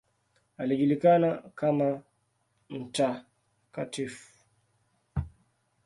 [0.57, 2.01] Alijulikana kama
[2.69, 2.95] ""Mt.